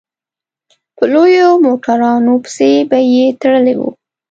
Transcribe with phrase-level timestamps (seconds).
[0.95, 3.89] په لویو موټرانو پسې به يې تړلي وو.